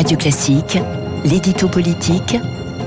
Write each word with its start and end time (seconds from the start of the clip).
Radio 0.00 0.16
Classique, 0.16 0.78
l'édito 1.26 1.68
politique 1.68 2.38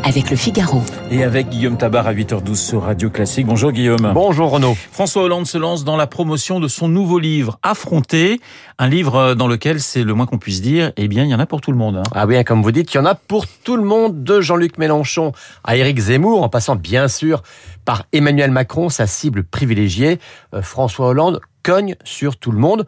avec 0.04 0.32
le 0.32 0.36
Figaro. 0.36 0.82
Et 1.12 1.24
avec 1.24 1.48
Guillaume 1.50 1.78
Tabar 1.78 2.08
à 2.08 2.14
8h12 2.16 2.56
sur 2.56 2.82
Radio 2.82 3.12
Classique. 3.12 3.46
Bonjour 3.46 3.72
Guillaume. 3.72 4.14
Bonjour 4.16 4.50
Renaud. 4.50 4.76
François 4.92 5.22
Hollande 5.22 5.46
se 5.46 5.60
lance 5.60 5.84
dans 5.84 5.96
la 5.96 6.08
promotion 6.08 6.60
de 6.60 6.68
son 6.68 6.88
nouveau 6.88 7.20
livre, 7.20 7.60
Affronter, 7.62 8.42
un 8.80 8.88
livre 8.88 9.36
dans 9.36 9.48
lequel 9.48 9.80
c'est 9.80 10.04
le 10.04 10.16
moins 10.16 10.26
qu'on 10.26 10.40
puisse 10.40 10.64
dire, 10.64 10.92
eh 10.98 11.08
bien 11.08 11.24
il 11.24 11.30
y 11.30 11.36
en 11.36 11.40
a 11.40 11.46
pour 11.46 11.62
tout 11.62 11.72
le 11.72 11.78
monde. 11.78 11.98
Hein. 11.98 12.10
Ah 12.16 12.26
oui, 12.26 12.44
comme 12.46 12.64
vous 12.64 12.72
dites, 12.72 12.92
il 12.92 12.98
y 12.98 13.00
en 13.00 13.06
a 13.06 13.14
pour 13.14 13.46
tout 13.46 13.78
le 13.78 13.84
monde, 13.84 14.24
de 14.24 14.42
Jean-Luc 14.42 14.80
Mélenchon 14.80 15.34
à 15.64 15.78
Éric 15.78 16.00
Zemmour, 16.00 16.42
en 16.42 16.50
passant 16.50 16.76
bien 16.76 17.08
sûr 17.08 17.44
par 17.86 18.06
Emmanuel 18.12 18.50
Macron, 18.50 18.90
sa 18.90 19.06
cible 19.06 19.44
privilégiée. 19.44 20.18
Euh, 20.56 20.64
François 20.64 21.10
Hollande 21.10 21.42
cogne 21.62 21.96
sur 22.04 22.38
tout 22.38 22.52
le 22.52 22.58
monde, 22.58 22.88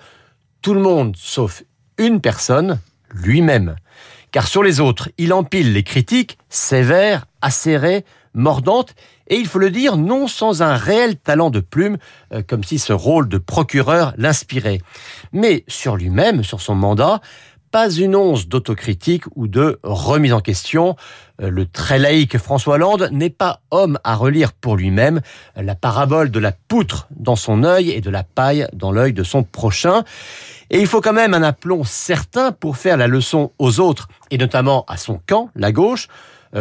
tout 0.64 0.74
le 0.74 0.82
monde 0.82 1.14
sauf 1.16 1.62
une 2.00 2.22
personne, 2.22 2.80
lui-même. 3.14 3.76
Car 4.36 4.50
sur 4.50 4.64
les 4.64 4.82
autres, 4.82 5.08
il 5.18 5.32
empile 5.32 5.72
les 5.72 5.84
critiques 5.84 6.38
sévères, 6.50 7.26
acérées, 7.42 8.04
mordantes, 8.34 8.94
et 9.30 9.38
il 9.38 9.48
faut 9.48 9.60
le 9.60 9.70
dire, 9.70 9.96
non 9.96 10.28
sans 10.28 10.62
un 10.62 10.76
réel 10.76 11.16
talent 11.16 11.50
de 11.50 11.62
plume, 11.62 11.98
euh, 12.34 12.44
comme 12.46 12.62
si 12.62 12.78
ce 12.78 12.92
rôle 12.92 13.30
de 13.30 13.38
procureur 13.38 14.14
l'inspirait. 14.18 14.82
Mais 15.32 15.64
sur 15.70 15.96
lui-même, 15.96 16.44
sur 16.44 16.60
son 16.60 16.76
mandat, 16.76 17.22
pas 17.76 17.90
une 17.90 18.16
once 18.16 18.48
d'autocritique 18.48 19.26
ou 19.36 19.50
de 19.50 19.82
remise 19.84 20.32
en 20.32 20.40
question. 20.40 20.96
Euh, 21.42 21.50
le 21.50 21.66
très 21.66 22.00
laïque 22.00 22.38
François 22.38 22.76
Hollande 22.76 23.10
n'est 23.12 23.30
pas 23.30 23.60
homme 23.70 24.00
à 24.06 24.16
relire 24.16 24.54
pour 24.54 24.78
lui-même 24.78 25.20
la 25.58 25.76
parabole 25.76 26.32
de 26.32 26.40
la 26.40 26.54
poutre 26.54 27.10
dans 27.12 27.36
son 27.36 27.66
œil 27.66 27.92
et 27.92 28.00
de 28.00 28.10
la 28.10 28.24
paille 28.24 28.66
dans 28.72 28.94
l'œil 28.94 29.12
de 29.12 29.24
son 29.24 29.44
prochain. 29.44 30.06
Et 30.70 30.80
il 30.80 30.88
faut 30.88 31.02
quand 31.02 31.12
même 31.12 31.34
un 31.34 31.44
aplomb 31.44 31.84
certain 31.84 32.54
pour 32.54 32.78
faire 32.78 32.96
la 32.96 33.08
leçon 33.08 33.52
aux 33.60 33.82
autres, 33.82 34.08
et 34.32 34.38
notamment 34.38 34.86
à 34.88 34.96
son 34.96 35.20
camp, 35.28 35.50
la 35.54 35.74
gauche, 35.74 36.08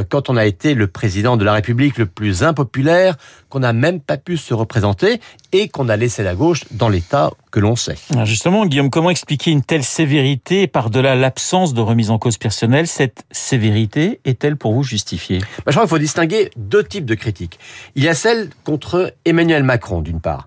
quand 0.02 0.28
on 0.28 0.36
a 0.36 0.44
été 0.44 0.74
le 0.74 0.86
président 0.86 1.36
de 1.36 1.44
la 1.44 1.52
République 1.52 1.98
le 1.98 2.06
plus 2.06 2.42
impopulaire, 2.42 3.16
qu'on 3.48 3.60
n'a 3.60 3.72
même 3.72 4.00
pas 4.00 4.16
pu 4.16 4.36
se 4.36 4.54
représenter 4.54 5.20
et 5.52 5.68
qu'on 5.68 5.88
a 5.88 5.96
laissé 5.96 6.22
la 6.22 6.34
gauche 6.34 6.64
dans 6.70 6.88
l'état 6.88 7.30
que 7.50 7.60
l'on 7.60 7.76
sait. 7.76 7.96
Justement, 8.24 8.66
Guillaume, 8.66 8.90
comment 8.90 9.10
expliquer 9.10 9.50
une 9.50 9.62
telle 9.62 9.84
sévérité 9.84 10.66
par-delà 10.66 11.14
l'absence 11.14 11.74
de 11.74 11.80
remise 11.80 12.10
en 12.10 12.18
cause 12.18 12.38
personnelle? 12.38 12.86
Cette 12.86 13.24
sévérité 13.30 14.20
est-elle 14.24 14.56
pour 14.56 14.74
vous 14.74 14.82
justifiée? 14.82 15.38
Bah, 15.38 15.64
Je 15.68 15.72
crois 15.72 15.82
qu'il 15.82 15.90
faut 15.90 15.98
distinguer 15.98 16.50
deux 16.56 16.82
types 16.82 17.06
de 17.06 17.14
critiques. 17.14 17.58
Il 17.94 18.02
y 18.02 18.08
a 18.08 18.14
celle 18.14 18.50
contre 18.64 19.14
Emmanuel 19.24 19.62
Macron, 19.62 20.02
d'une 20.02 20.20
part. 20.20 20.46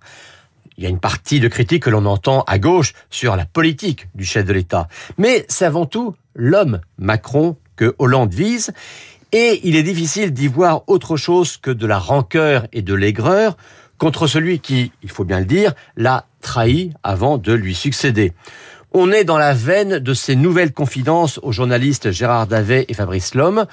Il 0.77 0.83
y 0.83 0.87
a 0.87 0.89
une 0.89 0.99
partie 0.99 1.39
de 1.39 1.47
critiques 1.47 1.83
que 1.83 1.89
l'on 1.89 2.05
entend 2.05 2.43
à 2.45 2.59
gauche 2.59 2.93
sur 3.09 3.35
la 3.35 3.45
politique 3.45 4.09
du 4.13 4.25
chef 4.25 4.45
de 4.45 4.53
l'État. 4.53 4.87
Mais 5.17 5.45
c'est 5.47 5.65
avant 5.65 5.85
tout 5.85 6.15
l'homme 6.35 6.81
Macron 6.99 7.55
que 7.75 7.95
Hollande 7.97 8.33
vise. 8.33 8.73
Et 9.33 9.59
il 9.63 9.75
est 9.75 9.83
difficile 9.83 10.31
d'y 10.31 10.47
voir 10.47 10.83
autre 10.87 11.17
chose 11.17 11.57
que 11.57 11.71
de 11.71 11.85
la 11.85 11.99
rancœur 11.99 12.67
et 12.71 12.81
de 12.81 12.93
l'aigreur 12.93 13.57
contre 13.97 14.27
celui 14.27 14.59
qui, 14.59 14.91
il 15.03 15.09
faut 15.09 15.25
bien 15.25 15.39
le 15.39 15.45
dire, 15.45 15.73
l'a 15.97 16.25
trahi 16.41 16.93
avant 17.03 17.37
de 17.37 17.51
lui 17.51 17.75
succéder. 17.75 18.33
On 18.93 19.11
est 19.11 19.25
dans 19.25 19.37
la 19.37 19.53
veine 19.53 19.99
de 19.99 20.13
ces 20.13 20.35
nouvelles 20.35 20.71
confidences 20.71 21.39
aux 21.43 21.51
journalistes 21.51 22.11
Gérard 22.11 22.47
Davet 22.47 22.85
et 22.87 22.93
Fabrice 22.93 23.35
Lhomme. 23.35 23.65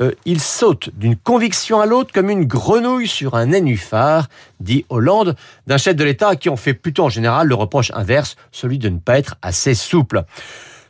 Euh, 0.00 0.12
il 0.26 0.40
saute 0.40 0.90
d'une 0.96 1.16
conviction 1.16 1.80
à 1.80 1.86
l'autre 1.86 2.12
comme 2.12 2.30
une 2.30 2.44
grenouille 2.44 3.08
sur 3.08 3.36
un 3.36 3.46
nénuphar, 3.46 4.28
dit 4.60 4.84
Hollande, 4.88 5.34
d'un 5.66 5.78
chef 5.78 5.96
de 5.96 6.04
l'État 6.04 6.36
qui 6.36 6.48
on 6.48 6.56
fait 6.56 6.74
plutôt 6.74 7.04
en 7.04 7.08
général 7.08 7.48
le 7.48 7.54
reproche 7.54 7.90
inverse, 7.94 8.36
celui 8.52 8.78
de 8.78 8.88
ne 8.88 8.98
pas 8.98 9.18
être 9.18 9.36
assez 9.40 9.74
souple. 9.74 10.24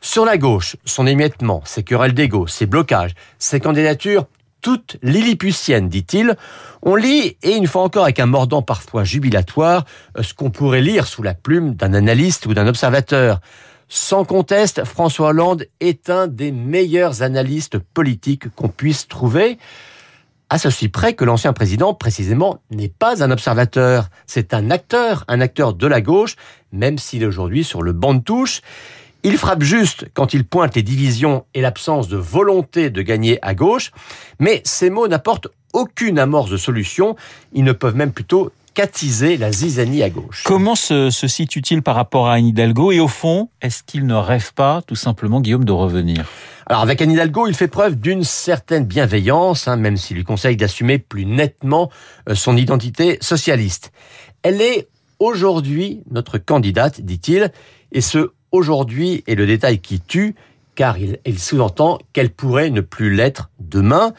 Sur 0.03 0.25
la 0.25 0.39
gauche, 0.39 0.77
son 0.87 1.07
émiettement, 1.07 1.63
ses 1.67 1.83
querelles 1.83 2.15
d'ego, 2.15 2.47
ses 2.47 2.65
blocages, 2.65 3.15
ses 3.39 3.61
candidatures, 3.61 4.27
toutes 4.63 4.97
lilliputiennes, 5.03 5.89
dit-il. 5.89 6.37
On 6.83 6.95
lit, 6.95 7.37
et 7.43 7.57
une 7.57 7.67
fois 7.67 7.83
encore 7.83 8.05
avec 8.05 8.19
un 8.19 8.27
mordant 8.27 8.63
parfois 8.63 9.05
jubilatoire, 9.05 9.85
euh, 10.17 10.23
ce 10.23 10.33
qu'on 10.33 10.51
pourrait 10.51 10.81
lire 10.81 11.07
sous 11.07 11.23
la 11.23 11.35
plume 11.35 11.75
d'un 11.75 11.93
analyste 11.93 12.47
ou 12.47 12.55
d'un 12.55 12.67
observateur. 12.67 13.41
Sans 13.89 14.25
conteste, 14.25 14.85
François 14.85 15.29
Hollande 15.29 15.67
est 15.81 16.09
un 16.09 16.29
des 16.29 16.53
meilleurs 16.53 17.23
analystes 17.23 17.79
politiques 17.79 18.49
qu'on 18.55 18.69
puisse 18.69 19.07
trouver. 19.07 19.59
À 20.49 20.59
ceci 20.59 20.89
près 20.89 21.15
que 21.15 21.25
l'ancien 21.25 21.53
président, 21.53 21.93
précisément, 21.93 22.59
n'est 22.71 22.89
pas 22.89 23.23
un 23.23 23.31
observateur. 23.31 24.09
C'est 24.27 24.55
un 24.55 24.71
acteur, 24.71 25.25
un 25.29 25.41
acteur 25.41 25.75
de 25.75 25.87
la 25.87 26.01
gauche, 26.01 26.37
même 26.73 26.99
s'il 26.99 27.23
est 27.23 27.27
aujourd'hui 27.27 27.65
sur 27.65 27.83
le 27.83 27.93
banc 27.93 28.15
de 28.15 28.21
touche. 28.21 28.63
Il 29.23 29.37
frappe 29.37 29.63
juste 29.63 30.07
quand 30.15 30.33
il 30.33 30.45
pointe 30.45 30.75
les 30.75 30.83
divisions 30.83 31.45
et 31.53 31.61
l'absence 31.61 32.09
de 32.09 32.17
volonté 32.17 32.89
de 32.89 33.03
gagner 33.03 33.39
à 33.43 33.55
gauche, 33.55 33.93
mais 34.39 34.63
ces 34.65 34.89
mots 34.89 35.09
n'apportent 35.09 35.49
aucune 35.75 36.19
amorce 36.19 36.51
de 36.51 36.57
solution. 36.57 37.17
Ils 37.53 37.65
ne 37.65 37.73
peuvent 37.73 37.97
même 37.97 38.13
plutôt 38.13 38.51
qu'attiser 38.73 39.37
la 39.37 39.53
zizanie 39.53 40.03
à 40.03 40.09
gauche. 40.09 40.43
Comment 40.47 40.75
se, 40.75 41.11
situe-t-il 41.11 41.83
par 41.83 41.97
rapport 41.97 42.29
à 42.29 42.35
Anne 42.35 42.47
Hidalgo 42.47 42.93
Et 42.93 43.01
au 43.01 43.09
fond, 43.09 43.51
est-ce 43.61 43.83
qu'il 43.83 44.07
ne 44.07 44.15
rêve 44.15 44.55
pas 44.55 44.81
tout 44.87 44.97
simplement, 44.97 45.41
Guillaume, 45.41 45.65
de 45.65 45.73
revenir? 45.73 46.25
Alors 46.67 46.83
avec 46.83 47.03
Anne 47.03 47.11
Hidalgo, 47.11 47.47
il 47.47 47.55
fait 47.55 47.69
preuve 47.69 47.97
d'une 47.97 48.25
certaine 48.25 48.85
bienveillance, 48.85 49.69
hein, 49.69 49.77
même 49.77 49.97
s'il 49.97 50.17
lui 50.17 50.25
conseille 50.25 50.57
d'assumer 50.57 50.99
plus 50.99 51.27
nettement 51.27 51.91
euh, 52.29 52.35
son 52.35 52.57
identité 52.57 53.19
socialiste. 53.21 53.93
Elle 54.43 54.63
est 54.63 54.89
aujourd'hui 55.19 56.03
notre 56.11 56.39
candidate, 56.39 57.01
dit-il, 57.01 57.51
et 57.93 58.01
ce 58.01 58.31
aujourd'hui 58.53 59.25
est 59.27 59.35
le 59.35 59.47
détail 59.47 59.79
qui 59.79 60.01
tue, 60.01 60.35
car 60.75 60.97
il, 60.99 61.39
sous-entend 61.39 61.99
qu'elle 62.13 62.31
pourrait 62.31 62.71
ne 62.71 62.81
plus 62.81 63.15
l'être 63.15 63.51
demain 63.59 64.13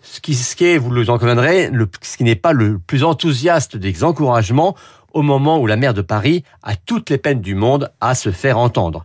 ce 0.00 0.20
qui, 0.20 0.34
ce 0.34 0.56
qui 0.56 0.64
est, 0.64 0.78
vous 0.78 0.90
le 0.90 1.08
en 1.10 1.18
conviendrez, 1.18 1.68
le, 1.70 1.88
ce 2.00 2.16
qui 2.16 2.24
n'est 2.24 2.34
pas 2.34 2.52
le 2.52 2.78
plus 2.78 3.04
enthousiaste 3.04 3.76
des 3.76 4.04
encouragements 4.04 4.74
au 5.12 5.22
moment 5.22 5.58
où 5.58 5.66
la 5.66 5.76
maire 5.76 5.94
de 5.94 6.02
Paris 6.02 6.44
a 6.62 6.76
toutes 6.76 7.10
les 7.10 7.18
peines 7.18 7.40
du 7.40 7.54
monde 7.54 7.90
à 8.00 8.14
se 8.14 8.30
faire 8.30 8.58
entendre. 8.58 9.04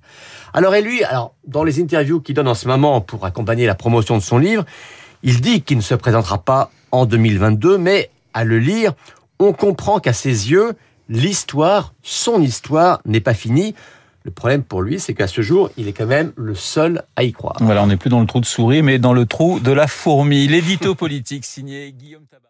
Alors 0.54 0.76
et 0.76 0.82
lui, 0.82 1.04
alors 1.04 1.34
dans 1.48 1.64
les 1.64 1.82
interviews 1.82 2.22
qu'il 2.22 2.36
donne 2.36 2.48
en 2.48 2.56
ce 2.56 2.68
moment 2.68 3.02
pour 3.02 3.26
accompagner 3.26 3.66
la 3.66 3.76
promotion 3.76 4.18
de 4.18 4.22
son 4.22 4.38
livre, 4.38 4.66
il 5.24 5.42
dit 5.42 5.62
qu'il 5.62 5.78
ne 5.78 5.82
se 5.82 5.96
présentera 5.96 6.38
pas 6.38 6.72
en 6.92 7.06
2022, 7.06 7.78
mais 7.78 8.10
à 8.34 8.44
le 8.44 8.60
lire, 8.60 8.94
on 9.40 9.54
comprend 9.54 10.00
qu'à 10.00 10.14
ses 10.14 10.52
yeux, 10.52 10.74
l'histoire, 11.10 11.94
son 12.04 12.42
histoire, 12.42 13.02
n'est 13.06 13.20
pas 13.20 13.34
finie. 13.34 13.74
Le 14.24 14.32
problème 14.32 14.64
pour 14.64 14.82
lui, 14.82 15.00
c'est 15.00 15.14
qu'à 15.14 15.28
ce 15.28 15.42
jour, 15.42 15.70
il 15.76 15.90
est 15.90 15.94
quand 15.94 16.06
même 16.06 16.32
le 16.38 16.56
seul 16.56 17.04
à 17.18 17.24
y 17.24 17.34
croire. 17.34 17.58
Voilà, 17.60 17.84
on 17.84 17.88
n'est 17.88 17.98
plus 17.98 18.10
dans 18.10 18.22
le 18.22 18.26
trou 18.26 18.40
de 18.40 18.46
souris, 18.46 18.82
mais 18.82 18.98
dans 18.98 19.14
le 19.14 19.26
trou 19.26 19.60
de 19.60 19.72
la 19.72 19.86
fourmi. 19.86 20.48
L'édito 20.48 20.96
politique 20.96 21.44
signé 21.44 21.92
Guillaume 21.92 22.26
Tabar. 22.32 22.50